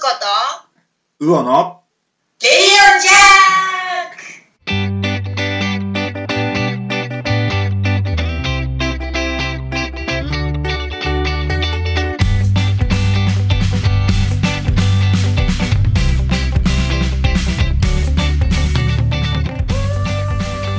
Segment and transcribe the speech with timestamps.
[0.00, 0.06] こ
[1.20, 1.82] とうおの
[2.40, 2.58] レディ
[2.96, 4.16] オジャー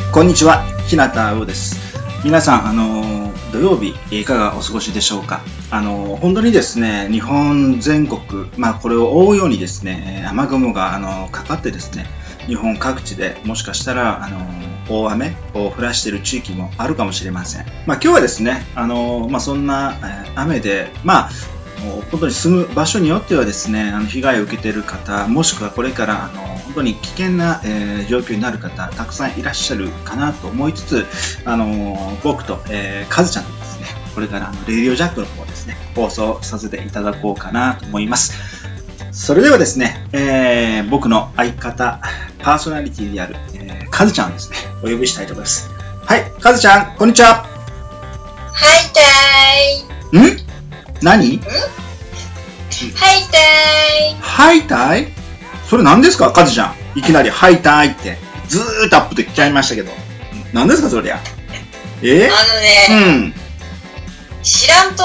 [0.10, 0.12] ク！
[0.12, 0.64] こんにちは。
[0.88, 1.04] 日向
[1.36, 1.80] うおです。
[2.26, 3.11] 皆さんあの土
[3.62, 5.42] 曜日いかがお過ごしでしょうか？
[5.70, 8.20] あの本当にですね日本全国
[8.58, 12.06] まあこれを覆うようにですね雨雲があのかかってですね
[12.48, 14.40] 日本各地でもしかしたらあの
[14.90, 17.66] 大雨を降らしている地域もあるかもしれません。
[17.86, 21.30] まあ、今日はですね、あのまあ、そんな、え雨で、まあ、
[22.10, 31.06] 本当に住む場所によってはですね、あの被害を受けている方、もしくはこれからあの本当に危険な、えー状況になる方、たくさんいらっしゃるかなと思いつつ、
[31.46, 38.34] あの僕と、えー、カズちゃんとですね、これからあのレディオジャックの方ですね、放送させていただこうかなと思います。
[39.12, 42.02] それではですね、えー僕の相方、
[42.40, 45.70] パーソナリティである、えー、カズちゃんをですね、お呼びしたいと思います。
[46.06, 47.44] はい、カズちゃん、こんにちは。
[47.44, 47.48] は
[48.80, 48.92] い
[50.12, 50.41] たん？
[51.02, 51.36] 何？
[51.36, 51.46] いは
[53.14, 55.08] いたいハイタイ
[55.68, 56.32] それ何ですか？
[56.32, 57.00] カズちゃん。
[57.00, 59.92] いきなりハイタイって、ずーっとアップで来ちゃいましたけど。
[60.54, 61.20] 何ですかそりゃ？
[62.04, 62.28] え？
[62.28, 62.32] あ
[62.90, 63.34] のね、うん。
[64.44, 65.04] 知らんと？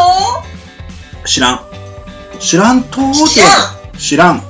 [1.24, 1.60] 知らん。
[2.40, 4.42] 知らんと知らん知らん。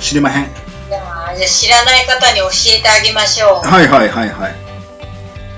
[0.00, 0.46] 知りまへん。
[0.46, 3.68] じゃあ知らない方に教えてあげましょう。
[3.68, 4.54] はいはいはいはい。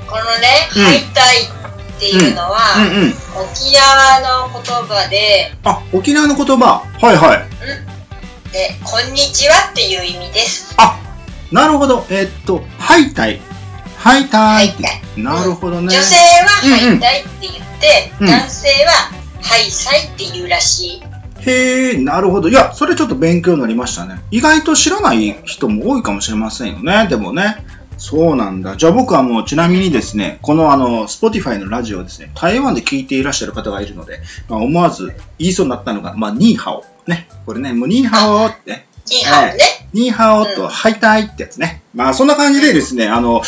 [0.06, 1.36] このね、うんはいたい
[1.96, 3.14] っていうのは、うんうん。
[3.50, 6.82] 沖縄の言葉で、あ、沖縄の言葉。
[7.00, 8.52] はいはい。
[8.52, 10.74] で、こんにちはっていう意味です。
[10.76, 10.98] あ、
[11.50, 12.06] なるほど。
[12.10, 13.40] えーっと、ハイタイ。
[13.96, 15.22] ハイタイってはいたい。
[15.22, 15.94] なるほどね。
[15.94, 16.48] 女性は
[16.90, 18.92] はいたいって言って、うん男性は
[19.42, 21.02] はいさいって言うらしい。
[21.46, 22.48] へえ、なるほど。
[22.48, 24.20] いや、それちょっと勉強になりましたね。
[24.30, 27.06] 意外と知らない人も多いかもしれませんよね。
[27.08, 27.64] でもね。
[28.05, 28.77] そうなんだ。
[28.77, 36.84] じゃあ僕はもうちなみにですね、このあの、Spotify のラジオをですね、台湾で聞いていらっしゃる方がいるので、まあ、思わず言いそうになったのが、まあ、ニーハオ。
[37.06, 37.27] ね。
[37.46, 39.58] これね、もうニーハオって、いいハオね。
[39.95, 41.83] ニーハオうんとハイタイってやつね。
[41.95, 43.42] まあそんな感じでですね、あの、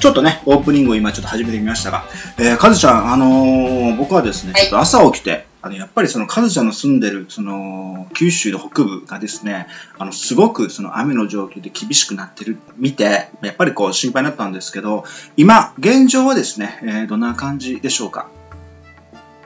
[0.00, 2.04] ちょっとね、オープニングを今ちょっと始めてみましたが、
[2.36, 9.66] えー、カズちゃん、あのー僕はですね、はいちょっと朝起きて、あの、やっぱりそのカズちゃんの住んでる、その、九州の北部がですね、
[9.98, 15.04] あの、すごくその雨の状況で厳しくなってる、見て、やっぱりこう心配になったんですけど、
[15.36, 18.28] 今、現状はですね、えーどんな感じでしょうか？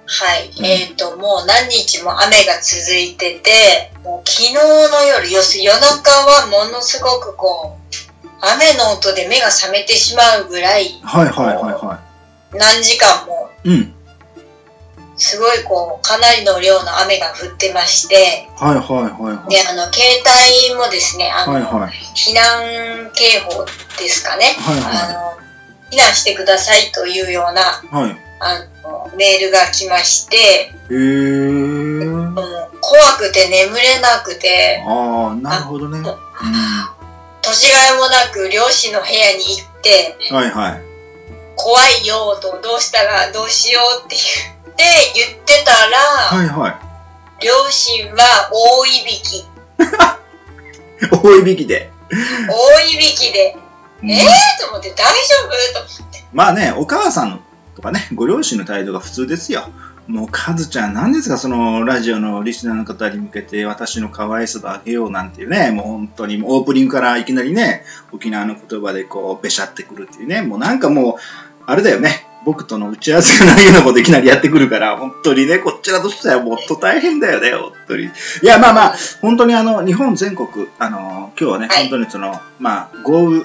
[0.07, 0.51] はい。
[0.57, 12.01] うんえっ、と、もう何日も雨が続いてて、もう昨日の夜、要するに夜中はものすごくこう、雨の音で目が覚めてしまうぐらい、はいはいはいは
[12.53, 13.69] 何時間も、い。
[13.71, 13.94] うん。
[15.17, 19.51] すごいこう、かなりの量の雨が降ってまして、はいはいはいはい。
[19.51, 20.05] で、あの、携
[20.69, 21.93] 帯もですね、あの、はいはい。
[22.15, 23.65] 避難警報
[23.99, 25.41] ですかね、はいはあの、
[25.91, 28.07] 避難してくださいというような、い。
[28.07, 28.17] はい。
[28.41, 32.31] あの、メールが来まして、へー。
[32.31, 35.99] もう怖くて眠れなくて、ああ、なるほどね。
[35.99, 36.05] うん。
[37.41, 40.94] 年がいもなく両親の部屋に行って、いはい。
[41.57, 44.85] 怖いよとどうしたらどうしようって言って
[45.15, 46.71] 言ってたら、はいは
[47.41, 47.45] い。
[47.45, 49.47] 両親は大いびき、
[51.23, 51.91] 大いびきで。
[52.11, 53.57] 大いびきで、
[54.03, 55.35] うんえーと思って大丈
[55.73, 55.75] 夫？
[55.75, 56.25] と思って。
[56.33, 57.41] まあね、お母さん
[57.77, 59.69] とかね、ご両親の態度が普通ですよ。
[60.07, 71.15] もう、カズちゃん、何ですか、その、ラジオのリスナーの方に向けて、私の可愛さとあげようなんていうね、もう本当に、オープニングからいきなりね、沖縄の言葉でこう、べしゃってくるっていうね、もうなんかもう、
[71.67, 78.05] あれだよね、僕との打ち合わせがないようなこといきなりやってくるから、本当にね、こちらとしてはもっと大変だよね、本当に。
[78.05, 78.09] い
[78.43, 83.45] や、まあまあ、本当にあの、日本全国、あの、今日はね、はい本当にその、まあ、豪雨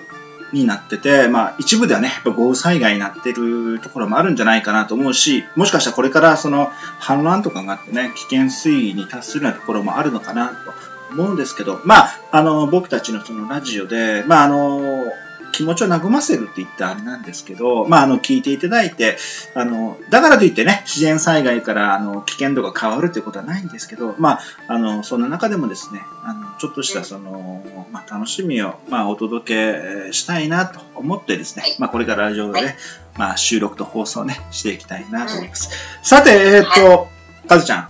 [0.51, 10.73] になってて、まあ、一部ではね、やっぱ豪雨災害になってるところもあるんじゃないかなと思うし、もしかしたらこれからその、氾濫とかがあってね、危険水位に達するようなところもあるのかなと
[11.11, 15.11] 思うんですけど、まあ、あの、僕たちのそのラジオで、まあ、あの、
[15.51, 19.17] 気持ちを和ませるって言ったらあれなんですけど、まあ、あの、聞いていただいて、
[19.55, 31.75] あの、だからといってね、自然災害から、あの、危険度が変わるということはないんですけど、まあ、あの、そんな中でもですね、あの、ちょっとしたその、まあ、楽しみを、まあ、お届けしたいなと思ってですね、はい。
[31.79, 32.75] まあ、これからラジオで、はい。
[33.17, 35.69] まあ、収録と放送ね、していきたいなと思います。
[36.03, 37.07] さて、えっ、と、
[37.47, 37.89] かずちゃん、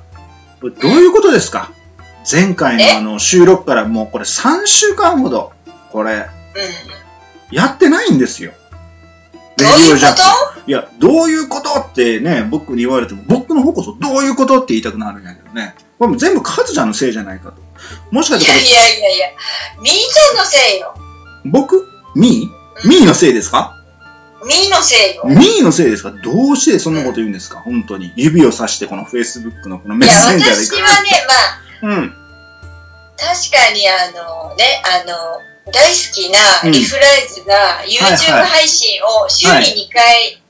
[0.61, 1.71] これどういうことですか？
[2.29, 2.91] 前回のえ？
[2.97, 5.51] あの、収録からもうこれ3週間ほど、
[5.91, 6.25] これ、うん。
[7.51, 8.53] やってないんですよ。
[9.57, 10.13] どういうこレディオジャッ
[10.63, 15.75] クいや、どういうことってね、僕に言われても、僕の方こそどういうことって言いたくなるんやけどね。
[15.97, 17.61] これも全部カズちゃんのせいじゃないかと。
[18.11, 19.27] もしかいやいしてこれ、やいやいや、
[19.81, 20.95] みーちゃんのせいよ。
[21.45, 21.87] 僕？
[22.15, 22.87] ミー？
[22.87, 23.75] ミーのせいですか？
[24.45, 25.23] みーのせいよ。
[25.25, 26.11] ミーのせいですか？
[26.11, 27.59] どうしてそんなこと言うんですか？
[27.59, 28.13] 本当に。
[28.15, 30.63] 指を指してこの Facebook のこのメッいや、センジャーで。
[30.65, 31.09] 私はね、
[31.81, 32.13] まあ、うん。
[33.17, 35.13] 確かにあのね、あの、
[35.71, 40.41] 大好きなうんリフライズがはい YouTube 配信を週に2回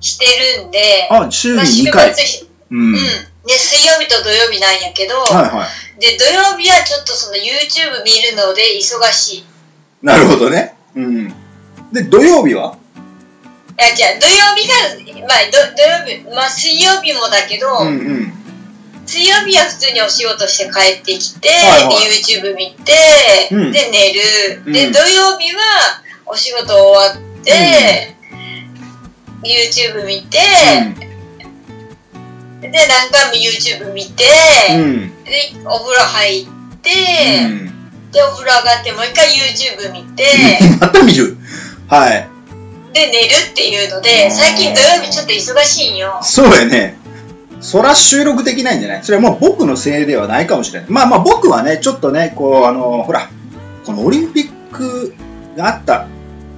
[0.00, 0.26] して
[0.60, 2.14] るんで、あ、週にまあ、週2回。
[2.14, 2.78] 末、うん。
[2.78, 2.94] うん。
[2.94, 3.04] はい
[3.48, 5.66] で、水曜日と土曜日なんやけど、は
[5.96, 6.00] い。
[6.02, 9.38] で、土曜日はちょっとその YouTube 見るので忙しい。
[9.38, 9.44] い
[10.02, 10.74] なるほどね。
[10.94, 11.28] うん。
[11.90, 12.76] で、土曜日は？
[13.78, 14.74] や、じゃあ土曜日が、
[15.26, 18.37] まあ、ど土曜日、まあ、水曜日もだけど、うんうん。
[19.08, 22.92] 水曜日は普通にお仕事して帰ってきて、はいはいで YouTube 見て、
[23.50, 25.62] うんで寝る、うんで土曜日は
[26.26, 28.14] お仕事終わって、
[29.42, 30.36] YouTube 見て、
[32.60, 34.24] で何回も YouTube 見て、
[34.72, 34.80] うん。
[34.80, 35.24] うん。
[35.24, 36.46] でお風呂入っ
[36.82, 36.90] て、
[37.44, 37.68] うん
[38.12, 40.26] でお風呂上がってもう一回 YouTube 見て、
[40.80, 41.38] また見る？
[41.88, 42.28] はい。
[42.92, 46.18] で寝るっていうので最近土曜日ちょっと忙しいんよ。
[46.22, 46.97] そうやね。
[47.60, 49.04] そら収録できないんじゃない？
[49.04, 50.90] それはもう僕のせいではないかもしれない。
[50.90, 53.28] まあまあ僕はね、ちょっとね、こう、あの、ほら、
[53.84, 55.14] このオリンピック
[55.56, 56.06] があった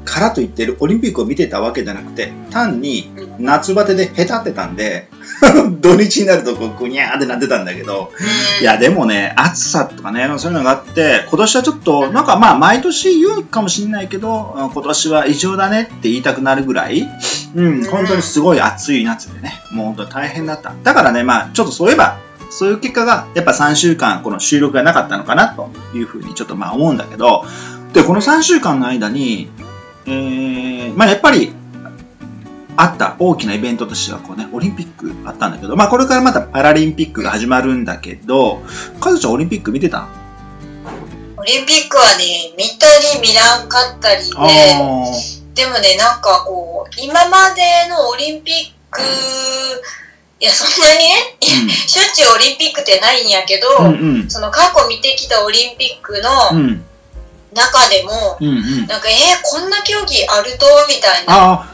[0.05, 5.09] からといってるオリンピックを見てたわけじゃなくて、単に夏バテでへたってたんで、
[5.81, 8.63] 土日になるとこうぐにゃーってなってたんだけど、うん。
[8.63, 17.09] いやでもね、暑さとかね、そういうのがあって、今年はちょっと、なんかまあ毎年言うかもしれないけど、うん今年は異常だねって言いたくなるぐらい、
[17.55, 20.73] うん、本当にすごい暑い夏でね、もう本当に大変だった。
[20.83, 22.19] だからね、まあちょっとそういえば、
[22.51, 27.45] そういう結果が、やっぱ3週間、この収録がなかったのかなというふうにちょっとまあ思うんだけど、
[27.93, 29.51] で、この3週間の間に、
[30.07, 31.53] えー、まあやっぱり、
[32.77, 38.63] あった大きなイベントとしてはこうね、オリンピックあったんだけど、まあこれからまたパラリンピックが始まるんだけど、
[39.01, 40.09] カズちゃんオリンピック見てた？
[41.37, 44.31] オリンピックはね見たり見らんかったりで、
[45.55, 48.55] でもね、なんかこう、今までのオリンピッ
[48.91, 49.01] ク、
[50.41, 51.37] いや、そんなにね、
[51.87, 54.31] しょっちゅうオリンピックってないんやけど、うんうん。
[54.31, 56.23] その過去見てきたオリンピックう
[56.55, 56.85] のん
[57.53, 58.87] 中でも、うんうん。
[58.87, 60.67] なんか、えー、こんな競技あると？
[60.89, 61.35] みたいな。
[61.35, 61.67] ああ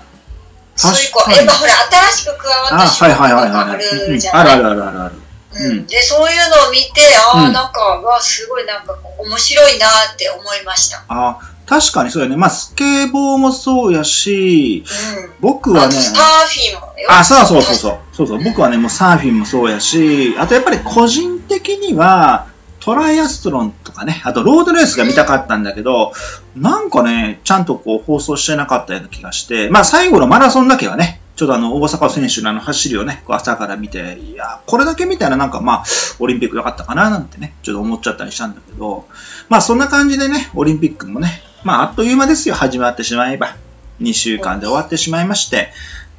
[0.78, 1.72] そういうこう、やっぱほら、
[2.12, 4.52] 新しく加わあった種目があるじゃない。
[4.52, 5.14] あるあるあるあるある。
[5.54, 5.70] うん。
[5.70, 5.86] うん。
[5.86, 7.52] で、そういうのを見て、ああ、うん。
[7.54, 11.02] なんか、わすごいなんか面白いなって思いました。
[11.08, 12.36] あ確かにそうやね。
[12.36, 14.84] まあスケボーもそうやし
[15.16, 15.32] うん。
[15.40, 15.94] 僕はね。
[15.94, 17.08] サーフィンもよ。
[17.10, 17.98] あ、そうそうそうそう。
[18.12, 18.44] そうそう。
[18.44, 22.48] 僕はね、もうサーフィンもそうやし、あとやっぱり個人的には、
[22.86, 26.12] トライアスロンとかね、あとロードレースが見たかったんだけど、
[26.54, 35.84] なんかね、ちゃんとこう放送してなかったような気がして、まあ最後のマラソンだけはね、ちょっとあの、大阪選手のあの走りをね、朝から見て、いや、これだけ見たらなんかまあ、
[36.20, 39.08] オリンピック良かったかななんてね、ちょっと思っちゃったりしたんだけど、
[39.48, 43.56] まあそんな感じでね、オリンピックもね、まああっという間ですよ、始まってしまえば。
[44.00, 45.72] 2週間で終わってしまいまして、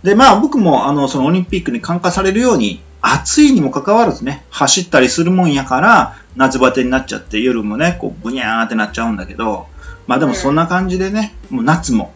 [0.03, 9.67] で、まあ僕もあの、そのオリンピックに感化されるように、暑いにもかかわらずね、走ったりするもんやから、夏バテになっちゃって、夜もね、こう、ブニャーってなっちゃうんだけど、
[10.07, 12.13] まあでもそんな感じでね、もう夏も、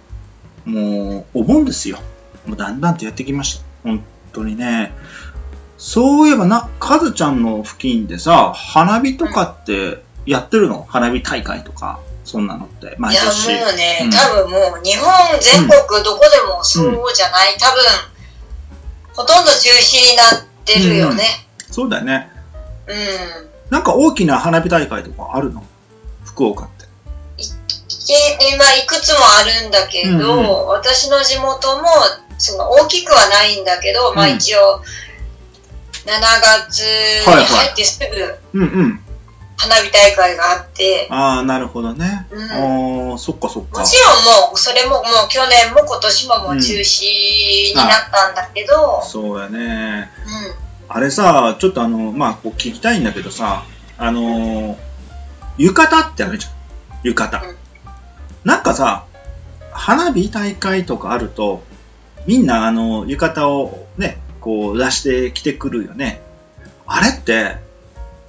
[0.66, 1.98] もう、お盆ですよ。
[2.46, 3.64] もうだんだんとやってきました。
[3.84, 4.04] 本
[4.34, 4.94] 当にね。
[5.78, 10.86] そういえばな、カズちゃんの付近でさ、花火とかってやってるの？
[10.90, 13.48] 花火大会とか、そんなのって、毎いや、年。
[13.48, 17.84] もうね、うん多分もう日本全国どこでもそうじゃない、多分、
[19.14, 21.24] ほとんど中止になってるよね。
[21.70, 22.30] そうだよね。
[22.88, 23.50] うん。
[23.70, 25.64] なんか大きな花火大会とかあるの？
[26.26, 26.86] 福岡って。
[27.42, 27.46] い
[28.54, 31.88] 今いくつもあるんだけど、うんう私の地元も
[32.38, 34.82] その大きくはないんだけど、まあうん一応
[36.06, 36.06] 7
[36.42, 38.00] 月に入ってす
[38.54, 39.00] ぐうんうん。
[39.58, 42.26] 花火大会があって、ああ、なるほどね。
[42.32, 43.86] うんああ、そっかそっかも。
[43.86, 47.04] ちろんもうそれももう去年も今年ももう中止
[47.70, 50.10] になったんだけど、そうやね。
[50.92, 53.64] うんあれさ、ちょっとあの、まあ、こう聞きたいんだけどさ、
[53.98, 54.78] あのー
[55.58, 56.54] 浴衣ってあるじゃん。
[57.04, 57.46] 浴衣。
[57.46, 57.56] うん
[58.44, 59.06] なんかさ、
[59.72, 61.62] 花火大会とかあると、
[62.26, 66.24] みんなあの、浴衣をね、こう出してきてくるよね。
[66.88, 67.58] あれって、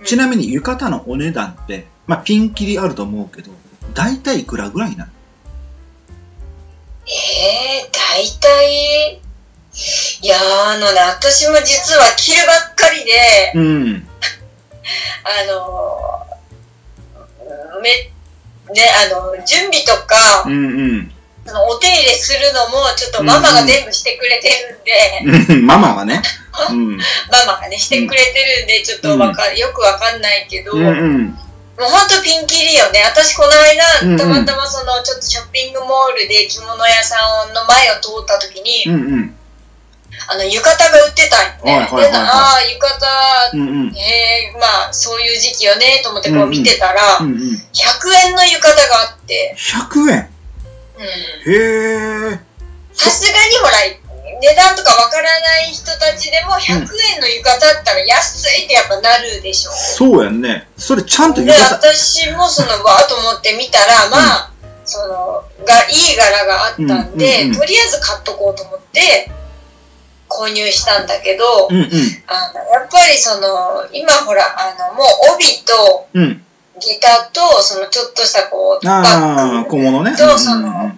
[0.04, 3.50] ちなみに浴衣のお値段って、まあ、ピンキリあると思うけど、
[3.95, 5.12] 大体いくらぐらいなの？
[7.07, 9.21] えー、大体、
[10.20, 10.40] いやー
[10.76, 14.08] あのね、私も実は着るばっかりで、うん。
[15.24, 17.90] あのー、め、
[18.74, 20.56] ね、あの、準備とかう、んう
[21.02, 21.12] ん。
[21.46, 24.50] そのお手入れするのも、ちょっとママが全部してくれて
[25.24, 26.22] るんで、うん ママはね。
[26.70, 26.98] うん。
[27.30, 31.26] ママがね、してくれてるんで、ちょっとわか、よくわかんないけど、うんうん。
[31.78, 33.02] もうほんとピンキリよね。
[33.04, 37.16] 私この間、たまたまその、ちょっとショッピングモールで着物屋さ
[37.50, 39.38] んの前を通った時に、うんうん。
[40.28, 41.88] あの、浴衣が売ってたんよね。
[41.90, 43.02] ああ、浴衣、
[43.54, 43.96] うんうん。
[43.96, 47.38] えー、まあ、そういう時期よね、と思ってこう見てたら、うんうん。
[47.38, 50.30] 100円の浴衣があって、100円？
[50.98, 51.52] うん。
[51.52, 52.40] へえ。
[52.92, 54.02] さすがにほら、
[54.40, 56.72] 値段とかわからない人たちでも100
[57.14, 59.70] 円の浴衣だったら安いってやっぱなるでしょ。
[59.72, 60.68] そうやんね。
[60.76, 61.76] それちゃんとで、浴衣。
[61.76, 64.52] 私もそのわーと思って見たら、まあ、
[64.84, 69.30] その、が、いい柄があったんで、うんうんうんとりあえず買っとこうと思って、
[70.32, 71.86] 購入したんだけど、うんうん。
[72.26, 76.44] あの、やっぱりその、今ほら、あの、もう帯とうん。
[76.80, 80.16] ギターと、そのちょっとしたこう、バああ、ッグ小物ね。
[80.16, 80.90] と、そうんうんの、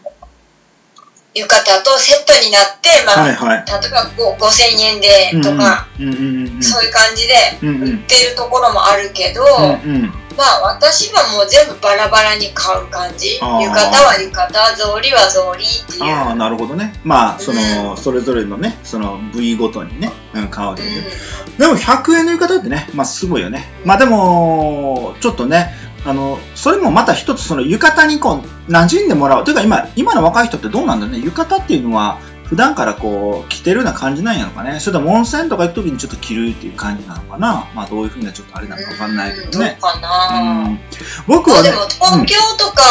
[1.35, 3.65] 浴衣とセットになって、まあ、はいはい。
[3.67, 6.63] 例えばこう5000円でとか、うんうんうんうん。
[6.63, 10.25] そういう感じで売ってるところもあるけど、うんうん。
[10.37, 13.35] まあ私はもう全部バラバラに買う感じ。
[13.35, 16.05] 浴衣は浴衣、草履は草履っていう。
[16.05, 16.95] ああ、なるほどね。
[17.05, 20.89] まあ、その、うそれぞれのね、その部位ごとにね、うん、買うわけで。
[20.89, 23.65] うでも100円の浴衣ってね、まあすごいよね。
[23.85, 25.73] まあでも、ちょっとね、
[26.05, 29.45] あの、それもまた一つその浴衣にこう、馴染んでもらう。
[29.45, 31.25] というか今、今の若い人ってどうなんだろうね。
[31.25, 34.79] 浴衣っていうのは、普段からこう、着てるような感じなんやのかね。
[34.79, 37.67] それとも温泉とか行くときにちょっと着るっていう感じなのかな。
[37.75, 39.79] まあどういうふうなちょっとあれなのかわかんないけどね。
[39.81, 40.81] どうかうな、ん、
[41.27, 42.83] 僕はねまあで、も東京とか、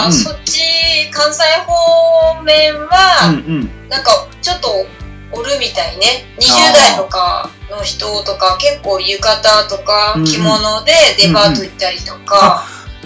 [0.00, 0.60] うんうんそっち
[1.10, 2.88] 関西方面は、
[3.28, 3.88] うんうん。
[3.90, 4.86] なんかちょっと
[5.32, 12.64] おるみたいね20あー代とかの人とか結構浴衣とかうんうん着物でデパート行ったりとか、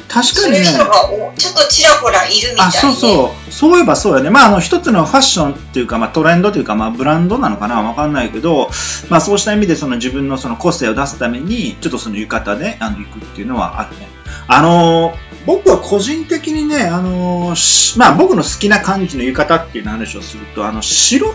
[0.09, 0.65] 確かにね。
[0.65, 3.53] そういう人がおちょっとちらほらいるみたいあ、ねそうそう。
[3.53, 4.31] そういえばそうやね。
[4.31, 7.83] まあ、あの、一つのファッションっていうか、まあ、トレンドというか、まあ、ブランドなのかな？
[7.83, 8.71] わかんないけど、
[9.09, 14.09] まあ、そうした意味で、その自分のその個性を出すために、ちょっとその浴衣で、あの、行くっていうのはあるね。
[14.49, 21.35] あのー僕は個人的にね、あのーしまあ、僕の好きな感じの浴衣っていう話をすると、あの、白っ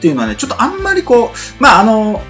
[0.00, 2.22] っていうのはね、ちょっとあんまりこう、まあ、あの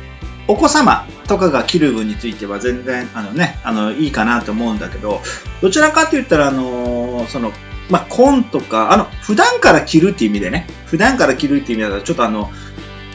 [0.48, 5.20] お子様とかが着る分については全然、あのね、あの、いいかなと思うんだけど、
[5.62, 7.52] どちらかと言ったら、あのその、
[7.88, 12.50] まあ、紺とか、あの、普段から着るっていう意味でね、普段から着るっていう意味だと、ちょっとあの、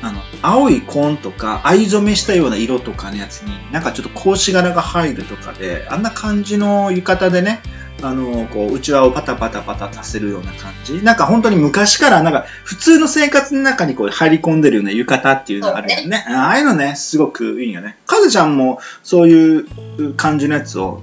[0.02, 7.62] あの、青い紺とか、藍染めしたような色とかのやつに、なんかちょっと格子柄が入るとかで、あんな感じの浴衣でね、
[8.06, 11.02] あの、こう、内輪をパタパタパタさせるような感じ。
[11.02, 16.24] なんか本当に昔から、なんか普通の生活の中にこう入り込んでるような浴衣っていうのがあるよね。
[16.30, 17.98] ああいうのね、すごくいいよね。
[18.06, 21.02] かずちゃんもそういう感じのやつを、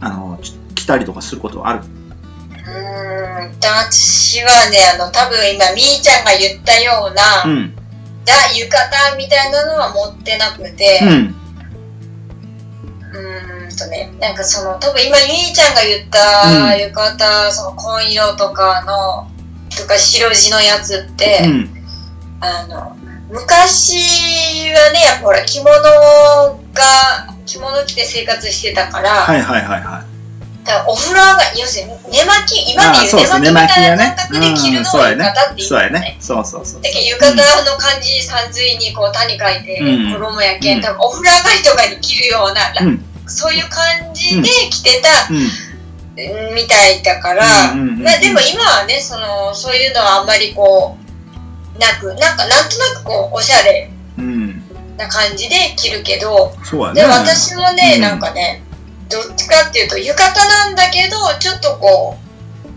[0.00, 0.40] あの、
[0.74, 1.80] 着たりとかすることはある？
[1.80, 7.74] うーん私はねあの多分今みーちゃんが言ったような、うん。
[8.24, 11.34] だ浴衣みたいなのは持ってなくて、うん。
[14.20, 19.30] なんかその、多分今、ゆいちゃんが言ったうん浴衣、その紺色とかの、
[19.76, 21.70] とか白地のやつって、うん。
[22.40, 22.96] あの、
[23.30, 30.10] 昔はね、やっぱほら、着物が、着物着て生活してたから、はいはいはいはい。
[30.64, 36.16] だからお風呂が、要するに寝巻き、今であそうそう言う寝巻きみたいな感覚で着るのをうん浴衣ってそうやね言うのね。。
[36.20, 36.82] そうそうそう。
[36.82, 43.04] だけど浴衣の漢字三髄にこう谷書いて、うん衣やけん、うん多分お風呂上がりとかに着るような、うん。
[43.30, 54.62] そういう感じで着てた、みたいだから、まあでも今はね、その、そういうのはあんまりこう、なく、なんかなんとなくこう、おしゃれうん。
[54.96, 57.02] な感じで着るけど、そうやね。
[57.02, 58.62] で、私もね、うんなんかね、
[59.08, 62.16] どっちかっていうと浴衣なんだけど、ちょっとこ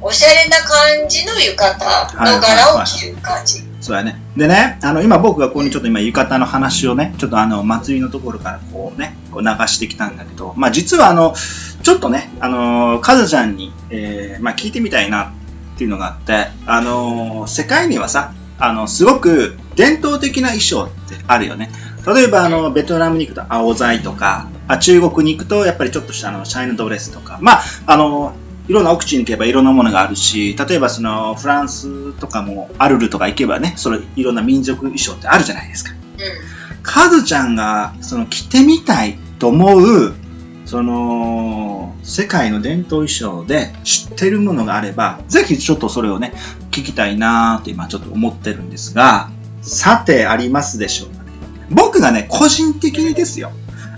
[0.02, 3.64] う、おしゃれな感じの浴衣の柄を着る感じ。
[3.84, 4.16] そうやね。
[4.38, 11.36] でね、あの、今僕がここにちょっと今浴衣の話をね、ちょっとあの、祭りのところからこうね、こう流してきたんだけど、まあ実はあの、
[11.84, 15.34] ちょっとね、あの、カズちゃんに、えー、まあ聞いてみたいな
[15.76, 21.70] っていうのがあって、あの、世界にはさ、あの、すごく伝統的な衣装ってあるよね。
[22.08, 28.34] 例えばあの、ベトナムに行くと青材とか、あ中国に行くとやっぱりちょっとしたあの、シャイナドレスとか、まあ、あの、
[28.68, 35.92] いろんな奥地に行けばいろんなものがあるし、例えばそのフランスとかもアルルとか行けばね、それいろんな民族衣装ってあるじゃないですか。
[35.92, 40.14] うカズちゃんがその着てみたいと思う、
[40.66, 46.34] その世界の伝統衣装で知ってるものがあれば、ぜひちょっとそれをね、
[46.72, 49.30] 聞きたいなーと今ちょっと思ってるんですが、
[49.62, 51.32] さてありますでしょうかね。
[51.70, 53.52] 僕がね、個人的にですよ。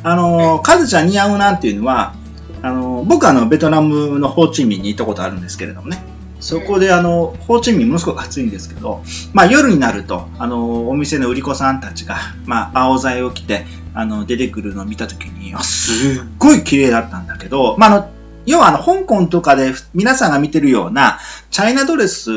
[0.03, 2.13] あのー、カズちゃん似合うなっていうのは、
[2.61, 6.03] あの、僕はあの、ベトナムのホーチミンに行ったことあるんですけれどもね。
[6.39, 9.01] そこであの、ホーチミンものすごく暑いんですけど、
[9.33, 18.09] まあ夜になると、あの、お店の売り子さんたちが、まあ青材を着て、あの、出てくるのを見たときに、すっごい綺麗だったんだけど、まああの、
[18.45, 21.19] 要はあの、香港とかで皆さんが見てるような、
[21.49, 22.29] チャイナドレス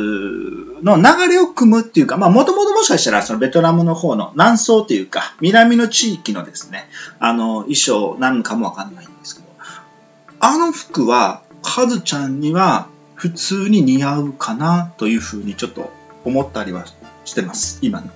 [0.83, 9.48] の流れを組むっていうか、まあ、もともともしかしたら、そのベトナムの方の南宋というか、南の地域のですね、あの、衣装なんかもわかんないんですけど、
[10.41, 15.91] あの服は、カズちゃんには普通に似合うかなというふうにちょっと
[16.25, 16.85] 思ったりは
[17.25, 18.09] してます、今の。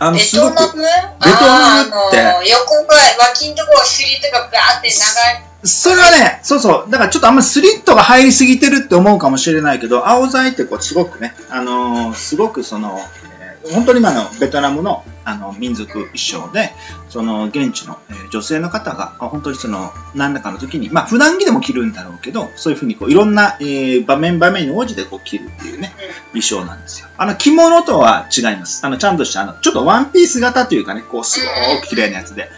[0.00, 0.82] あベすごくトナム？
[0.82, 2.20] ベトナムって？
[2.20, 4.94] あの横が、脇んとこがスリットがバーって長
[5.32, 5.44] い。
[5.64, 6.90] それはね、そうそう。
[6.90, 13.27] だからちょっとあんまスリットが入りすぎてるって思うかもしれないけど、青材ってこうすごくね、あのーすごくその、えー
[13.72, 16.72] 本当に今のベトナムのあの民族衣装で、
[17.10, 25.92] その現地の、え女性の方が、本当にその何らかの時に、まあ普段着でも着るんだろうけど、そういうふうにこういろんな、えー場面場面に応じてこう着るっていうね、
[26.28, 27.08] 衣装なんですよ。
[27.18, 28.86] あの着物とは違います。
[28.86, 32.48] あのちゃんとしたあの、ちょっとワンピース型というかね、こうすごく綺麗なやつで。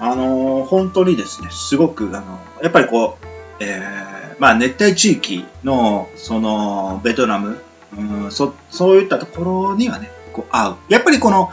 [0.00, 3.26] あのー本当にですね、すごく、あのやっぱりこう、
[3.60, 7.60] えーまあ、熱帯地域の、その、ベトナム、
[7.96, 10.76] うん、そ、そういったところにはね、こう、合う。
[10.88, 11.50] やっぱりこの、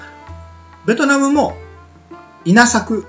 [0.85, 1.55] ベトナムも、
[2.45, 3.05] 稲作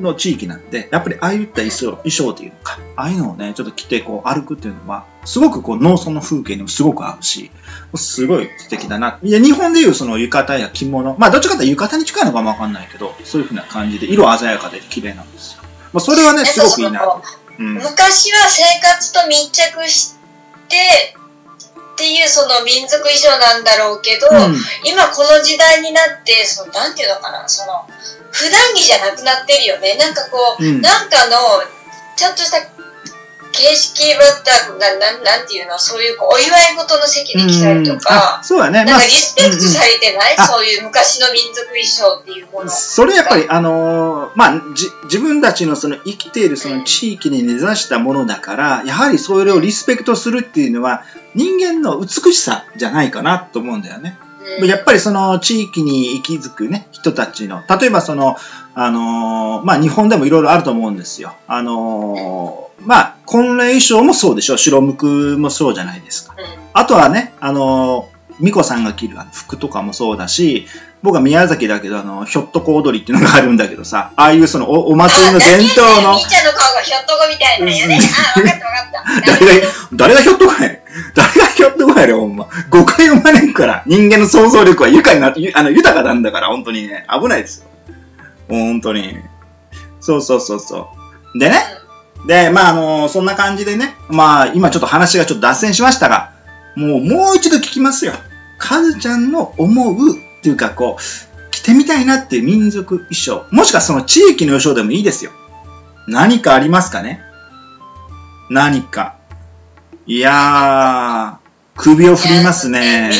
[0.00, 7.50] の地域なんで、やっぱりああいった衣装、衣装というのか、ああいうのをね、ちょっと着て、こう、歩くっていうのは、すごくこう、農村の風景にもすごく合うし、
[7.96, 9.18] すごい素敵だな。
[9.22, 15.62] いや、日本でいうその浴衣や着物、まあ、どっちかというと浴衣に近いのかもわかんないけど、そういう風な感じで、色鮮やかで綺麗なんですよ。
[15.92, 17.22] まあ、それはね、すごくいいなと。
[17.58, 17.74] うん。
[17.74, 20.14] 昔は生活と密着し
[20.68, 21.14] て
[21.98, 24.54] っていうその民族衣装なんだろうけど、うん。
[24.86, 27.82] 今この時代になってそのなんていうのかなその
[28.30, 29.98] 普段着じゃなくなってるよね。
[29.98, 30.80] なんかこう、うん。
[30.80, 31.34] なんかの
[32.14, 32.62] ちゃんとした
[33.58, 38.84] 形式ばったなななんていうのそういうお祝い事の席で着たりとうんかあ、そうだね。
[38.84, 42.70] なんかリスペクトされてない、うんうんそういう昔の民族衣装っていうもの。
[42.70, 51.02] それやっぱり、あのーまあ、じ自分たちのその生きているその地域に根ざしたものだから、やはりそれをリスペクトするっていうのは、
[51.34, 54.18] 人間の美しさじゃないかなと思うんだよね。
[54.22, 54.28] うん
[54.66, 58.36] やっぱりその地域に息づくね、人たちの、例えばその、
[58.80, 61.34] あのーまあ、日本でもいろいろあると思うんですよ。
[61.48, 64.56] あのーまあ、婚礼衣装もそうでしょ。
[64.56, 66.36] 白むくもそうじゃないですか。
[66.74, 70.68] あとはね、あのー、美子さんが着る服とかもそうだし、
[71.02, 77.98] 僕は宮崎だけど、あの、ひょっとこ踊りっていうのがあるんだけどさ、ああいうそのおお祭りの伝統の ちゃんの顔がひょっとこみたいなんやね。
[78.36, 79.34] あ、わかったわかった。
[79.44, 80.78] 誰が、誰がひょっとこやねん
[81.16, 82.46] 誰がひょっとこやねん、ほんま。
[82.70, 87.64] 誤解を招くから、人間の想像力は豊かになゆあの豊かなんだから、本当にね、危ないですよ。
[88.48, 89.16] 本当に。
[90.00, 90.88] そうそうそうそ
[91.34, 91.38] う。
[91.38, 91.56] でね、
[92.26, 96.32] で、まあ、あのそんな感じでね、まあ、今ちょっと話がちょっと脱線しましたが、
[96.76, 98.12] もう、もう一度聞きますよ。
[98.58, 103.46] カズちゃんの思うっていうか、こう、着てみたいなっていう民族衣装。
[103.50, 105.32] もしくはその地域の衣装でもいいですよ。
[106.06, 107.20] 何かありますかね
[108.50, 109.16] 何か。
[110.06, 113.10] いやー、首を振りますね。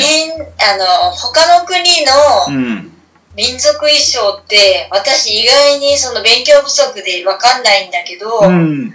[0.59, 1.79] あの、他の国
[2.51, 2.88] のうん。
[3.38, 8.46] 民族衣装って、私意外にその勉強不足でわかんないんだけど、う。
[8.46, 8.94] うん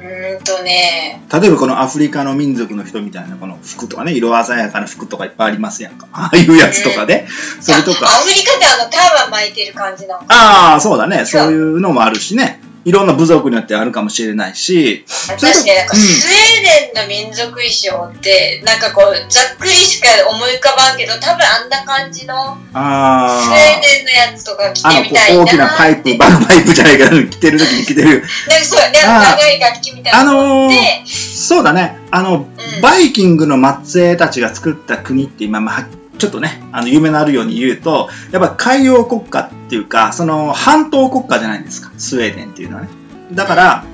[0.00, 6.08] ーんとね、例えばこのアフリカの民族の人みたいなこの服とかね、色鮮やかな服とかいっぱいありますやんか。
[6.12, 7.26] ああいうやつとかで、
[7.60, 8.06] それとか。
[8.06, 10.24] あアフリカであのターバン巻いてる感じなの。
[10.28, 11.26] ああ、そうだね。
[11.26, 12.60] そういうのもあるしね。
[12.84, 15.04] いろんな部族によってあるかもしれないし。
[15.28, 28.08] 私ね、なんかうんスウェーデンの民族衣装って、なんかこう、ざっくりしか思い浮かばんけど、多分あんな感じのスウェーあデンのやつとか着てみたいうな大きなパイプ、バグパイプじゃないけど、着てる時に着てる。
[28.08, 28.28] なんか
[28.64, 31.98] そう、長い楽器みたいなあのーので、そうだね。
[32.10, 35.86] あの、うんバイキングの末裔たちが作った国って今、まあ、
[36.20, 41.90] ちょっとね、あの、夢のあるように言うと、やっぱ海洋国家っていうか、その半島国家じゃないですか。
[41.98, 42.88] スウェーデンっていうのはね。
[43.32, 43.84] だから、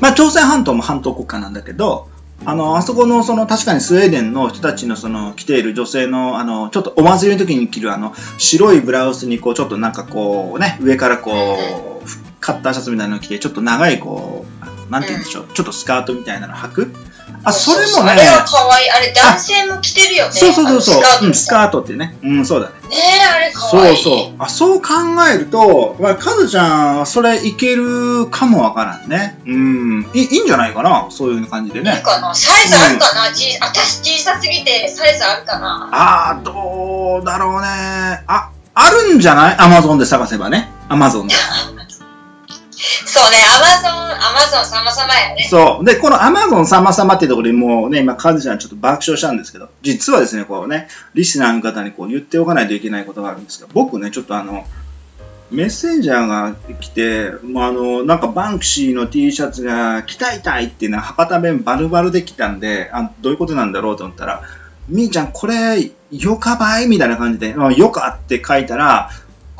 [0.00, 2.08] まあ、朝鮮半島も半島国家なんだけど、
[2.44, 14.61] あの、あそこの、その、確かにスウェーデンの人たちの、その、着ている女性の、あの、ちょっとお祭りの時に着る、あの、白いブラウスに、こう、ちょっとなんかこう、ね、上からこう、カッターシャツみたいなの着て、ちょっと長い、こう、
[14.92, 16.94] なんて言うんでしょう、ちょっとスカートみたいなの履く？
[17.44, 18.90] あ、それもねあ、れは可愛い。
[18.90, 20.32] あれ男性も着てるよね。
[20.32, 22.16] そうそうそうそううん、ススカートってね。
[22.22, 22.74] うん、そうだね。
[22.82, 22.88] ト。
[22.88, 23.96] ねえ、あれ可そう愛い。
[23.96, 24.34] そう。
[24.38, 24.88] あ、そう考
[25.34, 29.40] えると、まあ、カズちゃんはそれいけるかもわからんね。
[29.44, 30.10] うん。
[30.14, 31.06] いいいいんじゃないかな？
[31.10, 32.00] そういう感じでいいね。
[32.04, 32.32] かな？
[32.34, 35.88] サイズあるかな、ち私小さすぎてサイズあるかな？
[35.92, 38.22] あー、どうだろうね。
[38.28, 39.56] あ、あるんじゃない？
[39.58, 40.68] アマゾンで探せばね。
[40.88, 41.34] アマゾンで。
[43.06, 45.46] そうね、アマゾン、アマゾン様々やね。
[45.48, 45.84] そう。
[45.84, 54.66] で、このアマゾン様々っていうところでもうね、今、カズちゃんちょっと爆笑したんですけど、実はですね、こうね、リスナーの方にこう言っておかないといけないことがあるんですけど、僕ね、ちょっとあの、
[55.52, 64.42] メッセンジャーが来て、まあ、あの、なんかバンクシーの T シャツが着たいたいっていうのは博多弁バルバルで来たんで、あどういうことなんだろうと思ったら、
[64.88, 69.10] みーちゃんこれ、よかばいみたいな感じで、あよかって書いたら、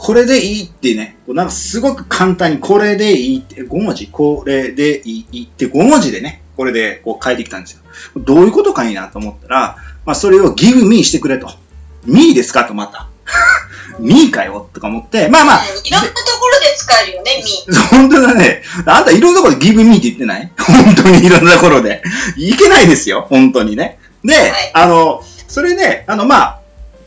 [0.04, 7.82] これでいいってね、なんかすごく簡単にこれでいいって、5文字、これでいいって5文字でね、これでこう書いてきたんですよ。
[8.16, 11.48] どういうことかいいなと思ったら、まあそれを give me してくれと。
[12.04, 13.08] me ですかとまた。
[14.00, 15.60] me かよとか思って、まあまあ。
[15.64, 17.30] いろんなところで使えるよね、
[17.68, 17.72] me。
[17.96, 18.62] 本当だね。
[18.86, 20.50] あんたいろんなところで give me って言ってない？
[20.58, 22.02] 本当にいろんなところで。
[22.36, 24.00] いけないですよ、本当にね。
[24.24, 26.61] で、はい、あの、それね、あの、まあ、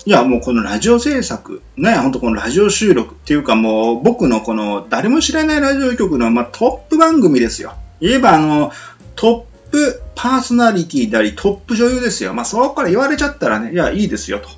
[0.07, 7.73] いや、もうこのラジオ制作、ね、ほんとこのラジオ収録っていうかもう僕のこの誰も知らないラジオ局の、まあ、トップ番組ですよ。
[7.99, 8.71] 言えばあの、
[9.15, 12.35] トップパーソナリティでありトップ女優ですよ。
[12.35, 14.49] まあそこから言われちゃったらね、いや、いいですよと。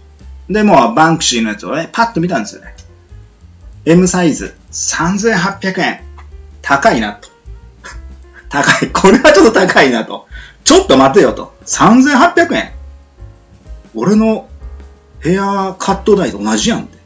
[0.50, 2.76] で、もうバンクシーのやつをね、パッと見たんですよね。
[3.86, 6.02] M サイズ3800円。
[6.62, 7.30] 高いなと。
[8.50, 8.90] 高い。
[8.90, 10.28] これはちょっと高いなと。
[10.66, 11.54] ちょっと待てよと。
[11.66, 12.74] 3800円。
[13.96, 14.47] 俺の
[15.28, 16.98] ヘアカット代と同じやんって。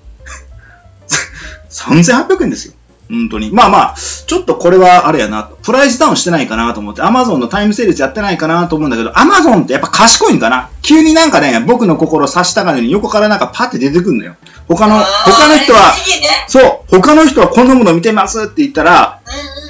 [1.70, 2.74] 3800円ですよ。
[3.12, 3.52] 本当に。
[3.52, 5.58] まあまあ、ちょっとこれはあれやなと。
[5.62, 14.36] プライスダウンしてないかなと思って、アマゾンのタイムセールスやってないかなと思うんだけど、アマゾンってやっぱ賢いんかな急になんかね、僕の心を察したかのように横からなんかパって出てくるのよ。
[14.70, 15.94] 他の、他の人は、
[16.48, 19.20] そう、他の人はこんなもの見てますって言ったら、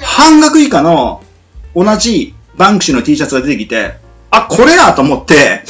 [0.04, 1.22] 半額以下の
[1.74, 3.96] 同じバンクシーの T シャツが出てきて、
[4.30, 5.64] あ、これやと思って、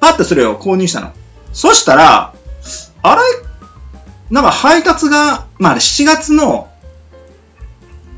[0.00, 1.12] パッてそれを購入したの。
[1.52, 2.34] そしたら、
[3.02, 3.22] あれ？
[4.30, 6.68] なんか配達が、まあ7月の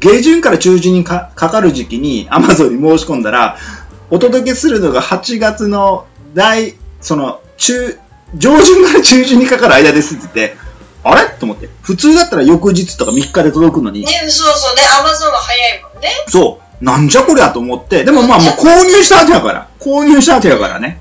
[0.01, 3.59] 下旬から中旬にかかる時期に Amazon に申し込んだら、
[4.11, 7.99] お届けするのが8月の大、その、中、
[8.35, 10.57] 上旬から中旬にかかる間ですって言って、
[11.05, 11.29] あれ？
[11.38, 11.69] と思って。
[11.83, 14.01] 普通だったら翌日とか3日で届くのに。
[14.01, 14.83] ね、そうそうね。
[14.83, 16.09] Amazon は早いもんね。
[16.29, 16.85] そう。
[16.85, 18.05] なんじゃこりゃと思って。
[18.05, 19.69] でもまあもう購入した後やから。
[19.79, 21.00] 購入した後やからね。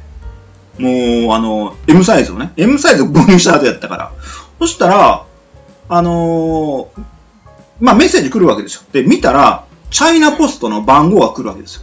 [0.79, 4.11] もう、あの、M サイズをね、M サイズを購入した後やったから。
[4.59, 5.25] そしたら、
[5.89, 7.03] あのー、
[7.79, 8.81] まあメッセージ来るわけですよ。
[8.91, 11.81] で、見たら、チャイナポストの番号が来るわけですよ。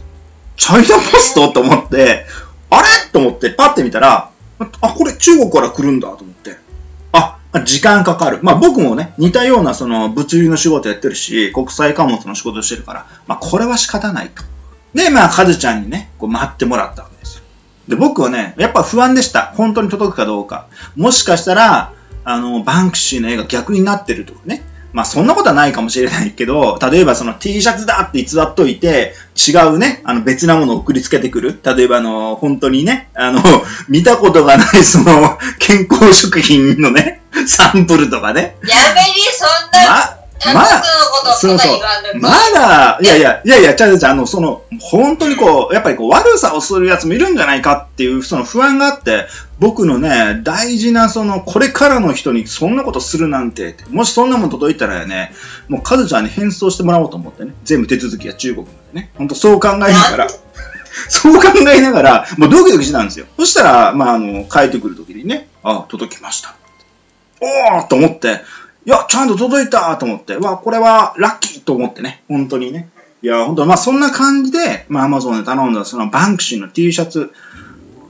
[0.55, 2.25] チャイナポストと思って、
[2.69, 2.87] あれ？
[3.11, 6.57] と思ってパッて見たら、あ、これ中国から来るんだと思って。
[7.11, 8.39] あ、時間かかる。
[8.41, 14.43] まあ僕もね、似たようなその物流の仕事やってるし、国際貨物の仕事してるから、まあこれは仕方ないと。
[14.93, 17.07] で、まあカズちゃんにね、こう待ってもらった
[17.87, 19.53] で僕はね、やっぱ不安でした。
[19.55, 20.67] 本当に届くかどうか。
[20.95, 24.63] もしかしたら、あの、バンクシーの絵が逆になってるとかね。
[24.93, 31.59] まあそんなことはないかもしれないけど、例えばその T シャツだって偽っといて、違うね、あの別なものを送りつけてくる。
[31.63, 33.41] 例えばあの、本当にね、あの、
[33.89, 38.57] 見たことがないその、健康食品のね、サンプルとかね。
[38.63, 39.87] やめに、そんな。
[39.87, 40.83] ままだ、
[41.39, 41.79] そうそう。
[42.19, 49.27] まだ、いやいや、いやいや、ちゃうちゃう、あの、その、本当にこう、やっぱりこう、悪さをするやつもいるんじゃないかっていう、その不安があって、
[49.59, 55.33] 僕のね、大事な、その、これからの人にそんなことするなんて、もしそんなもん届いたらね、
[55.67, 60.27] もう、カズちゃんに返送してもらおうと思ってね、全部手続きは中国までね、本当そう考えながら、
[61.09, 63.25] そう考えながら、もうドキドキしてたんですよ。
[63.37, 66.55] そしたら、まあ、あの、帰ってくるときにね、あ、届きました。
[67.39, 68.41] おーと思って、
[68.87, 72.87] いや、ちゃんと届いたと思って、わ、これはラッキーと思ってね、本当にね。
[73.21, 77.33] いや、本当まあそんな感じで、まあアマゾンで頼んだそのバンクシーの T シャツ、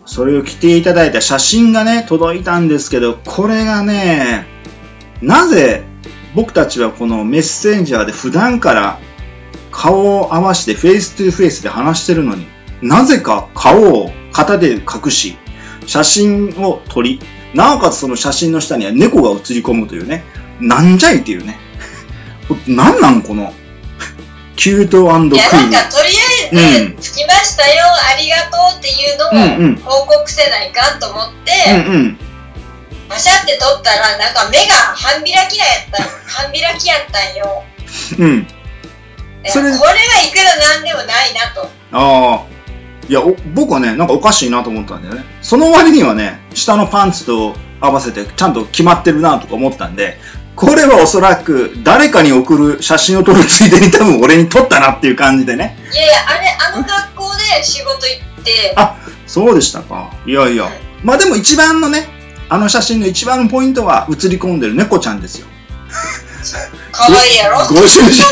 [0.06, 4.46] それを着ていただいた写真がね、届いたんですけど、これがね、
[5.20, 5.84] なぜ
[6.36, 9.00] 僕たちはこのメッセンジャーで普段から
[9.72, 12.46] 顔を合わせて face to face で話してるのに、
[12.84, 15.38] なぜか顔を型で隠し、
[15.88, 17.20] 写真を撮り、
[17.56, 20.24] なおかつその写真の下には猫が写り込むというね、
[20.60, 21.60] なんじゃいっていうね。
[22.68, 23.54] なんなんこの、
[24.56, 25.36] キュートクール。
[25.36, 31.52] いや、なんかとりあえず、着きましたよ、ありがとうっていうのを報告せないかと思って、
[31.88, 32.18] うんうん、
[33.08, 37.64] パシャって撮ったら、なんか目が半開きやった 半開きやったんよ。
[38.20, 38.48] うん。
[39.46, 41.70] それこれはいくらなんでもないなと。
[41.94, 42.58] ああ。
[43.10, 43.22] いや
[43.54, 45.24] 僕はね、なんかおかしいなと思ったんだよね。
[45.42, 50.20] その割にはね、下のパンツと合わせてちゃんと決まってるなとか思ったんで、
[50.58, 55.78] これはおそらく誰かに送る写真を撮るついでに多分俺に撮ったなっていう感じでね。
[55.94, 58.74] いやいや、あれ、あの学校で仕事行って。
[58.76, 60.12] あ、そうでしたか。
[60.26, 60.66] いやいや。
[60.66, 60.72] うん、
[61.04, 62.08] まあでも一番のね、
[62.50, 65.48] あの写真の一番のポイントは写り込んでる猫ちゃんですよ。
[66.92, 67.60] かわいいやろ？
[67.60, 68.24] ご主人、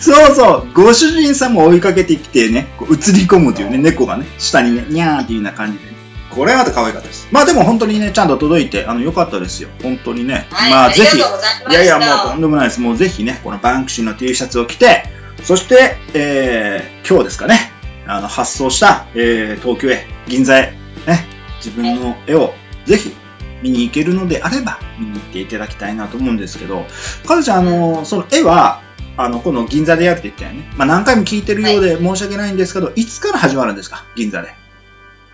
[0.00, 5.97] そうそう、ご主人さんも追いかけてきてね、こう映り込むというね、猫がね、下にね、にゃーっていうような感じで、ね、
[6.30, 7.28] これはまた可愛かったです。
[7.30, 9.68] まあでも本当にね、ちゃんと届いて、あの、良かったですよ。
[9.82, 10.46] 本当にね。
[10.50, 12.80] はい、まあぜひ、いやいや、もうとんでもないです。
[12.80, 15.04] もうぜひね、このバンクシーの T シャツを着て、
[15.42, 17.72] そして、えー、今日ですかね、
[18.06, 20.72] あの、発送した、えー、東京へ、銀座へ、
[21.06, 21.26] ね、
[21.58, 22.54] 自分の絵を
[22.86, 23.14] ぜひ
[23.62, 26.86] 見に行けるのであれば、見に行っていただきたいなと思うんですけど、
[27.26, 28.82] かずちゃん、あの、その絵は、
[29.16, 30.70] あの、この銀座でやるって言ったよね。
[30.76, 34.04] まあ何回も聞いてるようで申し訳ないんですけど、はい、いつから始まるんですか？
[34.14, 34.54] 銀座で。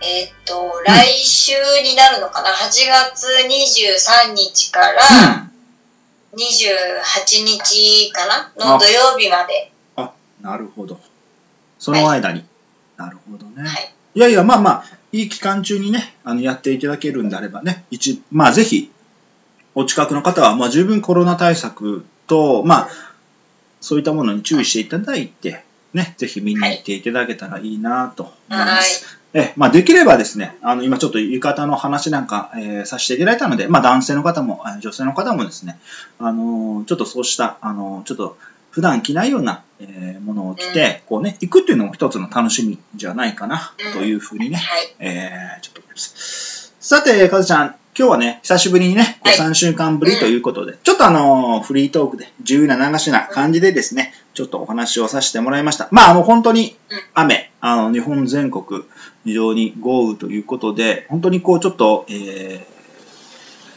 [0.05, 2.69] えっ、と、来週になるのかな、うん、8
[3.11, 5.01] 月23日から、
[6.33, 8.73] 28日かな？
[8.73, 9.71] の土曜日まで。
[9.95, 10.99] あ、なるほど。
[11.79, 12.39] その間に。
[12.39, 12.45] はい、
[12.97, 13.67] なるほどね。
[13.67, 13.93] はい。
[14.13, 18.91] いやいや、まあまあ、いい期間中にね、あの、やっていただけるんであればね、一、まあぜひ、
[19.73, 22.89] お近くの方は、まあ十分コロナ対策と、まあ、
[23.81, 25.63] そういったものに注意していただいて、
[25.93, 29.05] ね、ぜひ見に行っていただけたらいいなと思います。
[29.05, 35.77] はい、えまあ、できればですね、あの、今ちょっと浴衣の話なんか、えー、させていただいたので、まあ、男性の方も、女性の方もですね、
[36.19, 38.37] あのー、ちょっとそうした、あのー、ちょっと、
[38.71, 44.61] 普段着ないような、えー、ものを着て、こうね、行くっていうのも一つの楽しみじゃないかな、というふうにね、
[44.99, 46.73] えー、ちょっと思います。
[46.79, 55.87] さて、かずちゃん、今日はね、久しぶりにね、3週間ぶりということで、ちょっとあの、フリートークで、自由な流しな感じでですね、ちょっとお話をさせてもらいました。
[55.91, 56.75] まあ、あの、本当に
[57.13, 58.83] 雨、あの、日本全国、
[59.23, 62.67] 非常に豪雨ということで、本当にこう、ちょっと、え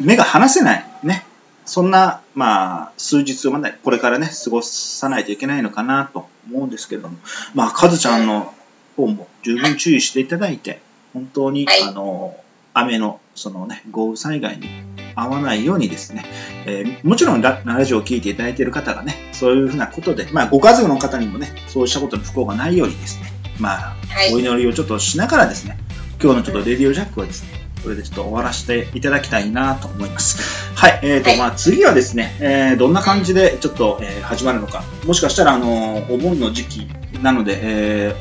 [0.01, 1.25] ー、目が離せない、ね、
[1.65, 7.17] そんな、まあ、数日をまだこれからね、過ごさないといけないのかなと思うんですけれども、
[7.55, 8.53] まあ、カズちゃんの
[8.97, 10.81] 方も十分注意していただいて、
[11.15, 12.37] 本当に、あの、
[12.75, 14.69] 雨の、そのね、豪雨災害に
[15.15, 16.25] 合わないようにですね、
[16.67, 25.79] えー、もちろんララジオを聴いていただいている方がね、そういうふうなことで、まあ、ご家族の方にもね、そうしたことの不幸がないようにですね、まあ、はい、お祈りをちょっとしながらですね、
[26.21, 30.75] 今日のちょっとレディオジャックはですね、これでちょっと終わらせていただきたいなと思います。
[30.75, 31.01] はい。
[31.03, 34.83] えっ、ー、と、はい、まあ次はですね、えー、どんな感じでちょっと、えー、始まるのか。
[35.07, 36.89] もしかしたら、あのお盆の時期
[37.23, 38.15] なので、え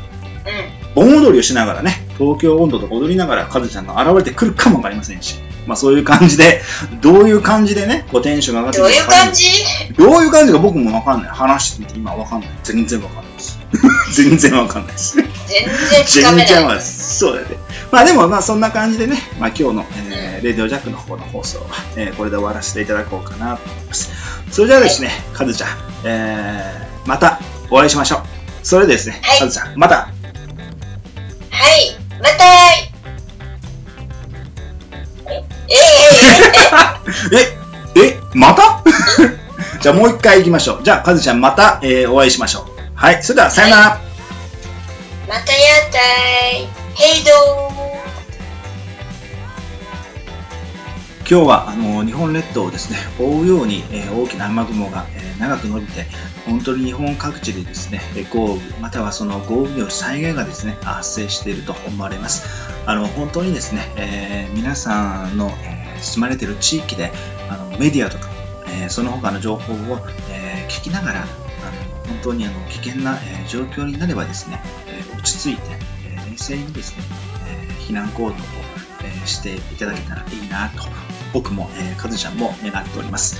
[0.93, 6.61] ー、盆踊りをしながらね、東京温度と踊りながら、カズちゃんが現れてくるかもわかりませんし、まあそういう感じで、
[7.01, 9.43] どういう感じでね、こうテンションが上がってどういう感じ？
[9.97, 11.31] どういう感じか僕もわかんない。
[11.31, 12.49] 話してみて今わかんない。
[12.63, 13.59] 全然わかんないです。
[14.15, 15.17] 全然わかんないです。
[15.17, 15.25] 全
[16.35, 16.81] 然違う。
[16.81, 17.47] そうだね。
[17.91, 24.11] まあでもまあそんな感じでね、まあ今日の、えー、レディオジャックの方の放送は、えー、これで終わらせていただこうかなと思います。
[24.51, 25.69] それではですね、かずちゃん、
[26.05, 28.21] えー、またお会いしましょう。
[28.63, 29.95] それでですね、はい、かずちゃん、また。
[29.95, 30.09] は
[31.75, 32.43] い、また
[37.31, 37.37] え
[37.95, 38.83] ええ、また？
[39.81, 40.83] じゃあもう一回行きましょう。
[40.83, 42.65] じゃあ、かずちゃんまた、えー、お会いしましょう。
[42.95, 43.81] はい、それではさよなら。
[43.89, 45.41] はい、またや
[45.87, 45.99] った
[46.57, 46.67] い。
[46.95, 47.31] ヘイド
[51.29, 56.07] 今日はあの日本列島をですね 覆うように、え、大きな雨雲が、え、長く伸びて
[56.45, 62.45] 本当に日本各地でですね豪雨またはその豪雨による災害がですね発生していると思われます。
[62.85, 67.11] あの本当にですね、えー、皆さんの、え住まれている地域で
[67.49, 68.29] あのメディアとか、
[68.69, 71.27] えその他の情報を、え聞きながらあの
[72.07, 75.61] 本当にあの危険な、え状況になればですね、え落ち着いて、
[76.05, 77.03] え冷静にですね、
[77.47, 78.33] え避難行動を、
[79.03, 81.06] えしていただけたらいいなと
[81.37, 83.39] 僕も、えー、カズちゃんも願っております。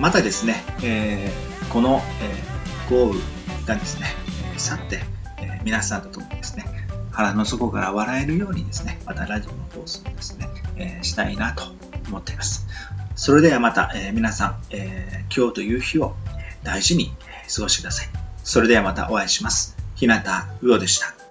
[0.00, 3.20] またですね、えー、この、えー、豪雨
[3.66, 4.06] がですね、
[4.54, 5.02] え去って、
[5.36, 6.64] え皆さんと共にですね、
[7.10, 11.64] 腹の底から笑えるようにですね、またラジオの放送をですね、えしたいなと
[12.08, 12.66] 思っています。
[13.14, 16.16] それではまた、え皆さん、え今日という日を
[16.62, 17.12] 大事に
[17.54, 18.08] 過ごしてください。
[18.42, 19.76] それではまたお会いします。
[19.96, 20.14] 日向
[20.62, 21.23] うおでした。